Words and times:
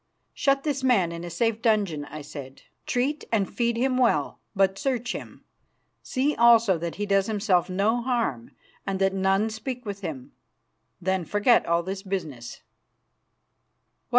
"Shut 0.33 0.63
this 0.63 0.83
man 0.83 1.11
in 1.11 1.23
a 1.23 1.29
safe 1.29 1.61
dungeon," 1.61 2.05
I 2.05 2.23
said. 2.23 2.63
"Treat 2.87 3.23
and 3.31 3.47
feed 3.47 3.77
him 3.77 3.99
well, 3.99 4.39
but 4.55 4.79
search 4.79 5.11
him. 5.13 5.43
See 6.01 6.33
also 6.35 6.79
that 6.79 6.95
he 6.95 7.05
does 7.05 7.27
himself 7.27 7.69
no 7.69 8.01
harm 8.01 8.49
and 8.87 8.97
that 8.97 9.13
none 9.13 9.51
speak 9.51 9.85
with 9.85 10.01
him. 10.01 10.31
Then 10.99 11.23
forget 11.23 11.67
all 11.67 11.83
this 11.83 12.01
business." 12.01 12.61